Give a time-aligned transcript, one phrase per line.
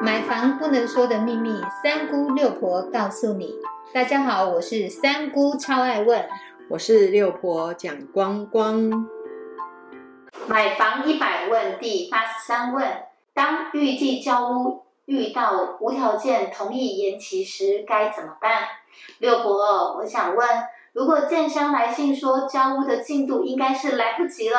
[0.00, 3.54] 买房不能说的秘密，三姑六婆告诉你。
[3.92, 6.24] 大家好，我是三姑，超爱问。
[6.68, 9.08] 我是六婆蒋光光。
[10.46, 12.86] 买房一百问第八十三问：
[13.34, 18.68] 当预计交屋遇到无条件同意延期时，该怎么办？
[19.18, 20.48] 六婆，我想问，
[20.92, 24.58] 如果建商来信说交屋的进度应该是来不及了，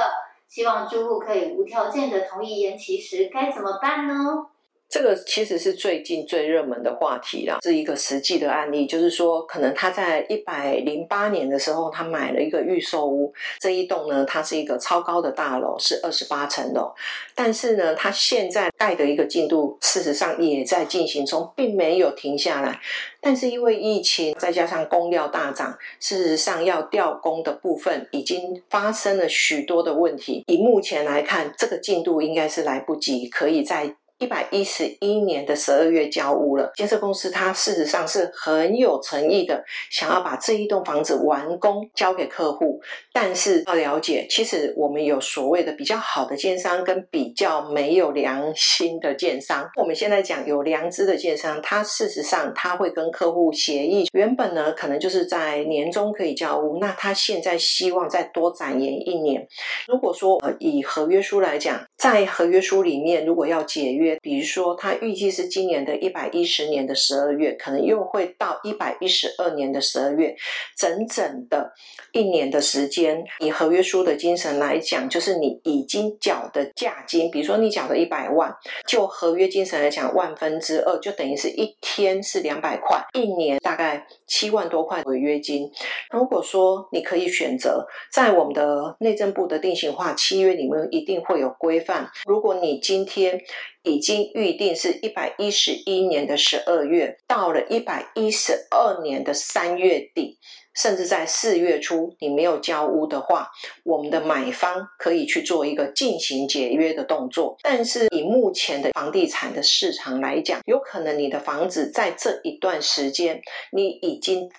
[0.50, 4.48] 希望住户可以无条件的同意延期时，该怎么办呢？
[4.90, 16.92] 这个其实是最近最热门的话题啦，是一个实际的案例，就是说，可能他在一百零八年的时候，他买了一个预售屋，这一栋呢，它是一个超高的大楼，是二十八层楼，
[17.36, 22.82] 但是呢，他现在盖的一个进度，事实上也在进行中，并没有停下来，
[23.22, 33.96] 但是因为疫情，再加上工料大涨，事实上要调工的部分已经发生了许多的问题，以目前来看，这个进度应该是来不及，可以在。
[34.20, 42.82] 一百一十一年的十二月交屋了，建设公司它事实上是很有诚意的，想要把这一栋房子完工交给客户。
[43.14, 49.70] 但是要了解，其实我们有所谓的比较好的建商跟比较没有良心的建商。
[49.78, 59.48] 我们现在讲有良知的建商，他事实上他会跟客户协议，原本呢可能就是在年终可以交屋，那他现在希望再多展延一年。
[59.88, 64.09] 如果说呃以合约书来讲，在合约书里面如果要解约。
[64.22, 70.36] 比如说，他预计是今年的一百一十年的十二月，可能又会到一百一十二年的十二月，
[70.78, 71.74] 整整的
[72.12, 73.24] 一年的时间。
[73.40, 78.54] 以合约书的精神来讲，就是你已经缴的价金，比如说你缴的一百万，
[78.88, 85.70] 就合约精神来讲，万分之二就等于是一天是两百块，一年大概七万多块违约金。
[86.12, 92.10] 如果说你可以选择，在我们的内政部的定型化契约里面，一定会有规范。
[92.26, 93.40] 如果你今天
[93.84, 100.38] 已已经预定是一百一十一年的十二月，到了一百一十二年的三月底，
[100.74, 103.50] 甚至在四月初，你没有交屋的话，
[103.84, 107.58] 我们的买方可以去做一个进行解约的动作。
[107.62, 113.42] 但是以目前的房地产的市场来讲，有可能你的房子在这一段时间，
[113.74, 114.50] 你已经。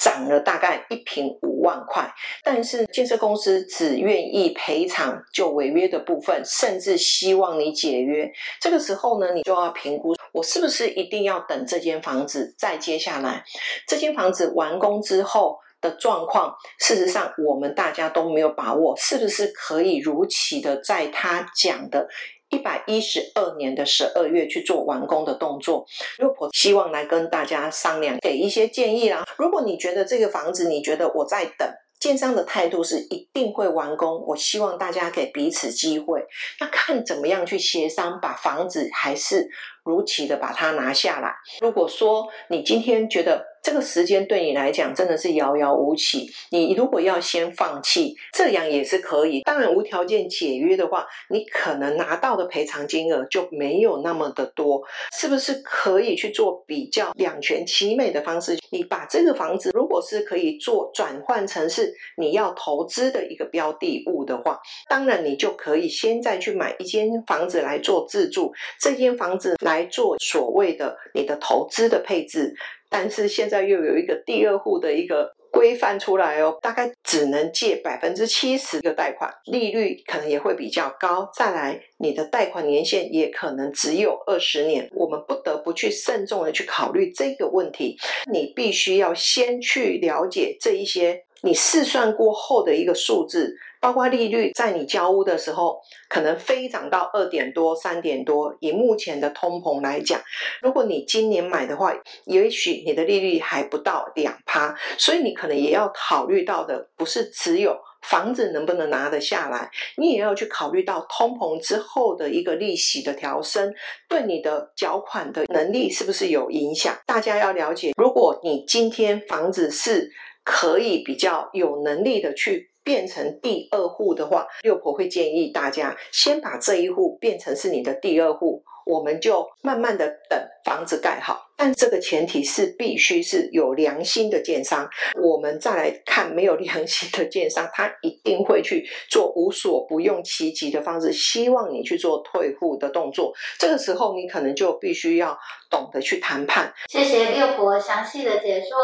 [0.00, 2.10] 涨了大概一平五万块，
[2.42, 8.32] 但是建设公司只愿意赔偿就违约的部分，甚至希望你解约。
[8.58, 13.44] 这个时候呢，你就要评估我是不是一定要等这间房子再接下来，
[13.86, 22.08] 这间房子完工之后的状况，事实上我们大家都没有把握，是不是可以如期的在他讲的。
[22.50, 25.86] 一百一十二年的十二月去做完工的动作，
[26.18, 29.24] 六婆希望来跟大家商量，给一些建议啦。
[29.36, 31.68] 如果你觉得这个房子，你觉得我在等，
[31.98, 36.24] 建商的态度是一定会完工，我希望大家给彼此机会，
[36.58, 39.48] 那看怎么样去协商，把房子还是
[39.84, 41.34] 如期的把它拿下来。
[41.60, 46.26] 如果说你今天觉得，这个时间对你来讲真的是遥遥无期。
[46.50, 49.42] 你如果要先放弃，这样也是可以。
[49.42, 54.80] 当然，无条件解约的话，你可能拿到的赔偿金额就没有那么的多。
[55.12, 58.58] 是不是可以去做比较两全其美的方式？
[58.70, 64.58] 你把这个房子，如果是可以做转换成是你要投资的一个标的物的话，
[64.88, 72.54] 当然你就可以先再去买一间房子来做自住，这间房子来来做所谓的你的投资的配置。
[72.88, 81.30] 但是现在又有一个第二户的一个规范出来哦，大概只能借百分之七十的贷款，利率可能也会比较高。
[81.32, 87.96] 再来，你的贷款年限也可能只有二十年，我们不得不去慎重的去考虑这个问题。
[88.30, 93.56] 你必须要先去了解这一些，你试算过后的一个数字。
[93.82, 95.80] 包括利率，在你交屋的时候，
[96.10, 98.54] 可能飞涨到二点多、三点多。
[98.60, 100.20] 以目前的通膨来讲，
[100.60, 101.90] 如果你今年买的话，
[102.26, 104.76] 也许你的利率还不到两趴。
[104.98, 113.72] 所以你可能也要考虑到的，不是只有房子能不能拿得下来，你也要去考虑到通膨之后的一个利息的调升，
[114.10, 116.94] 对你的缴款的能力是不是有影响？
[117.06, 120.10] 大家要了解，如果你今天房子是
[120.50, 122.68] 可以比较有能力的去。
[122.82, 131.50] 变成第二户的话，六婆会建议大家先把这一户变成是你的第二户，我们就慢慢的等房子盖好。
[131.58, 134.88] 但这个前提是必须是有良心的建商，
[135.22, 143.30] 我们再来看没有良心的建商，他一定会去做无所不用其极的方式，希望你去做退户的动作。
[143.58, 145.38] 这个时候你可能就必须要
[145.68, 146.72] 懂得去谈判。
[146.88, 148.78] 谢谢六婆详细的解说。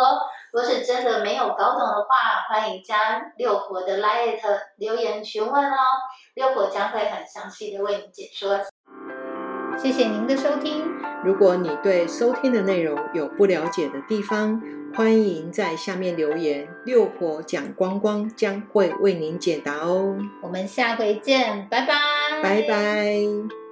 [0.57, 4.41] 如果是真的没有搞懂的话，欢迎加六婆的 liet
[4.79, 5.77] 留言询问哦，
[6.35, 8.59] 六婆将会很详细的为你解说。
[9.77, 10.83] 谢谢您的收听。
[11.23, 14.59] 如果你对收听的内容有不了解的地方，
[14.95, 20.17] 欢迎在下面留言，六婆讲光光将会为您解答哦。
[20.43, 21.93] 我们下回见，拜拜，
[22.43, 23.66] 拜拜。